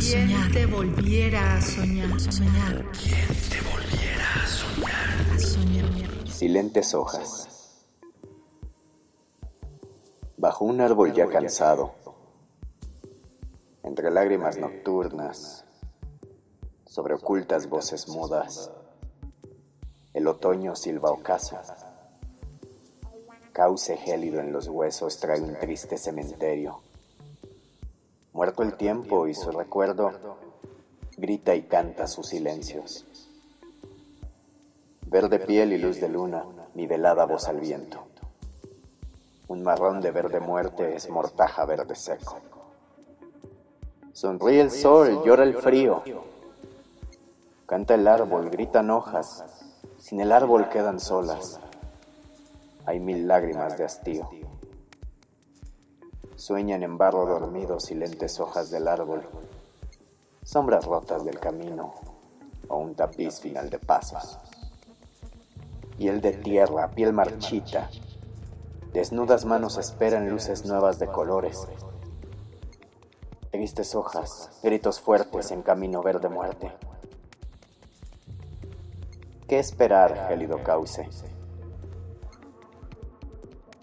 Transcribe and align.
a 0.00 0.02
soñar? 0.02 0.50
te 0.50 0.64
volviera 0.64 1.56
a 1.56 1.60
soñar? 1.60 2.20
soñar? 2.20 2.86
¿Quién 2.92 3.28
te 3.50 3.60
volviera 3.68 4.34
a 4.34 4.46
soñar? 4.46 5.34
A 5.34 5.38
soñar. 5.38 6.26
Silentes 6.26 6.94
hojas. 6.94 7.84
Bajo 10.38 10.64
un 10.64 10.80
árbol 10.80 11.12
ya 11.12 11.28
cansado, 11.28 11.92
entre 13.82 14.10
lágrimas 14.10 14.56
nocturnas, 14.56 15.66
sobre 16.86 17.12
ocultas 17.12 17.68
voces 17.68 18.08
mudas, 18.08 18.70
el 20.14 20.26
otoño 20.26 20.76
silba 20.76 21.10
ocaso. 21.10 21.58
Cauce 23.52 23.98
gélido 23.98 24.40
en 24.40 24.50
los 24.50 24.66
huesos 24.66 25.20
trae 25.20 25.42
un 25.42 25.58
triste 25.58 25.98
cementerio. 25.98 26.80
Muerto 28.40 28.62
el 28.62 28.72
tiempo 28.72 29.26
y 29.26 29.34
su 29.34 29.50
recuerdo, 29.50 30.12
grita 31.18 31.54
y 31.54 31.64
canta 31.64 32.06
sus 32.06 32.28
silencios. 32.28 33.04
Verde 35.08 35.40
piel 35.40 35.74
y 35.74 35.76
luz 35.76 36.00
de 36.00 36.08
luna, 36.08 36.46
mi 36.72 36.86
velada 36.86 37.26
voz 37.26 37.48
al 37.48 37.60
viento. 37.60 38.02
Un 39.48 39.62
marrón 39.62 40.00
de 40.00 40.10
verde 40.10 40.40
muerte 40.40 40.96
es 40.96 41.10
mortaja 41.10 41.66
verde 41.66 41.94
seco. 41.94 42.38
Sonríe 44.14 44.62
el 44.62 44.70
sol, 44.70 45.22
llora 45.22 45.44
el 45.44 45.56
frío. 45.56 46.02
Canta 47.66 47.94
el 47.94 48.08
árbol, 48.08 48.48
gritan 48.48 48.88
hojas. 48.88 49.44
Sin 49.98 50.18
el 50.18 50.32
árbol 50.32 50.70
quedan 50.70 50.98
solas. 50.98 51.60
Hay 52.86 53.00
mil 53.00 53.28
lágrimas 53.28 53.76
de 53.76 53.84
hastío. 53.84 54.30
Sueñan 56.40 56.82
en 56.82 56.96
barro 56.96 57.26
dormido 57.26 57.78
silentes 57.80 58.40
hojas 58.40 58.70
del 58.70 58.88
árbol, 58.88 59.28
sombras 60.42 60.86
rotas 60.86 61.22
del 61.22 61.38
camino 61.38 61.92
o 62.66 62.78
un 62.78 62.94
tapiz 62.94 63.40
final 63.40 63.68
de 63.68 63.78
pasos. 63.78 64.38
Piel 65.98 66.22
de 66.22 66.32
tierra, 66.32 66.92
piel 66.92 67.12
marchita, 67.12 67.90
desnudas 68.94 69.44
manos 69.44 69.76
esperan 69.76 70.30
luces 70.30 70.64
nuevas 70.64 70.98
de 70.98 71.08
colores. 71.08 71.68
Tristes 73.50 73.94
hojas, 73.94 74.48
gritos 74.62 74.98
fuertes 74.98 75.50
en 75.50 75.60
camino 75.60 76.02
verde 76.02 76.30
muerte. 76.30 76.72
¿Qué 79.46 79.58
esperar, 79.58 80.26
gélido 80.28 80.62
cauce? 80.62 81.06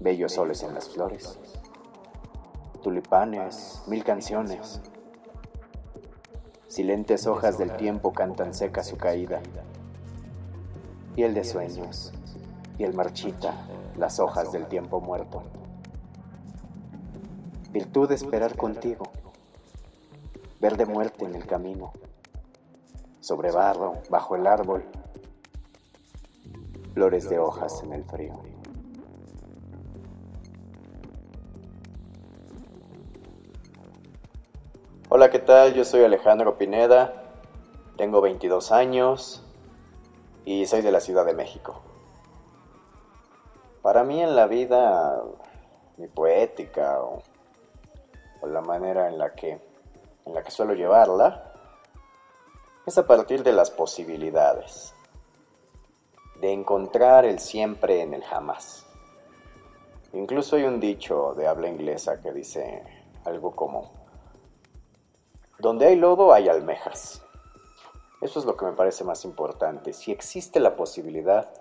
Bellos 0.00 0.34
soles 0.34 0.62
en 0.62 0.74
las 0.74 0.90
flores 0.90 1.38
tulipanes, 2.82 3.80
mil 3.86 4.04
canciones. 4.04 4.80
Silentes 6.66 7.26
hojas 7.26 7.56
del 7.56 7.76
tiempo 7.76 8.12
cantan 8.12 8.52
seca 8.52 8.82
su 8.82 8.96
caída. 8.96 9.40
Piel 11.14 11.34
de 11.34 11.44
sueños, 11.44 12.12
piel 12.76 12.94
marchita, 12.94 13.54
las 13.96 14.18
hojas 14.18 14.52
del 14.52 14.66
tiempo 14.66 15.00
muerto. 15.00 15.42
Virtud 17.70 18.08
de 18.08 18.16
esperar 18.16 18.56
contigo, 18.56 19.04
verde 20.60 20.84
muerte 20.84 21.24
en 21.24 21.34
el 21.34 21.46
camino, 21.46 21.92
sobre 23.20 23.50
barro, 23.50 23.94
bajo 24.10 24.36
el 24.36 24.46
árbol, 24.46 24.84
flores 26.94 27.28
de 27.28 27.38
hojas 27.38 27.82
en 27.82 27.92
el 27.92 28.04
frío. 28.04 28.51
Hola, 35.14 35.28
¿qué 35.28 35.40
tal? 35.40 35.74
Yo 35.74 35.84
soy 35.84 36.02
Alejandro 36.04 36.56
Pineda, 36.56 37.12
tengo 37.98 38.22
22 38.22 38.72
años 38.72 39.44
y 40.46 40.64
soy 40.64 40.80
de 40.80 40.90
la 40.90 41.00
Ciudad 41.00 41.26
de 41.26 41.34
México. 41.34 41.82
Para 43.82 44.04
mí 44.04 44.22
en 44.22 44.34
la 44.34 44.46
vida, 44.46 45.22
mi 45.98 46.06
poética 46.06 47.02
o, 47.02 47.20
la 48.46 48.62
manera 48.62 49.06
en 49.08 49.18
la, 49.18 49.34
que, 49.34 49.60
en 50.24 50.32
la 50.32 50.42
que 50.42 50.50
suelo 50.50 50.72
llevarla 50.72 51.52
es 52.86 52.96
a 52.96 53.06
partir 53.06 53.42
de 53.42 53.52
las 53.52 53.70
posibilidades, 53.70 54.94
de 56.40 56.54
encontrar 56.54 57.26
el 57.26 57.38
siempre 57.38 58.00
en 58.00 58.14
el 58.14 58.24
jamás. 58.24 58.86
Incluso 60.14 60.56
hay 60.56 60.64
un 60.64 60.80
dicho 60.80 61.34
de 61.34 61.48
habla 61.48 61.68
inglesa 61.68 62.18
que 62.22 62.32
dice 62.32 62.82
algo 63.26 63.54
como 63.54 64.01
donde 65.62 65.86
hay 65.86 65.96
lodo 65.96 66.34
hay 66.34 66.48
almejas. 66.48 67.22
Eso 68.20 68.40
es 68.40 68.44
lo 68.44 68.56
que 68.56 68.64
me 68.66 68.72
parece 68.72 69.04
más 69.04 69.24
importante. 69.24 69.92
Si 69.92 70.10
existe 70.10 70.58
la 70.58 70.74
posibilidad, 70.74 71.52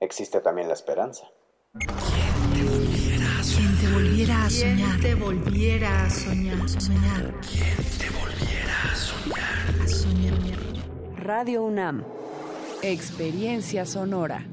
existe 0.00 0.40
también 0.40 0.66
la 0.66 0.72
esperanza. 0.74 1.28
¿Quién 1.72 1.90
te 2.54 2.62
volviera 2.64 3.38
a 3.38 3.44
soñar? 3.44 3.78
¿Quién 3.78 3.80
te 3.82 3.94
volviera 3.94 4.44
a 4.46 4.50
soñar? 4.50 4.98
¿Quién 4.98 5.00
te 5.00 5.14
volviera 5.14 6.04
a 6.04 6.10
soñar? 6.10 6.80
soñar? 6.80 7.34
¿Quién 7.42 7.76
te 7.98 8.08
volviera 8.18 8.82
a 8.90 8.96
soñar? 8.96 9.82
A 9.82 9.88
soñar. 9.88 11.16
Radio 11.22 11.62
UNAM. 11.64 12.04
Experiencia 12.82 13.84
sonora. 13.84 14.46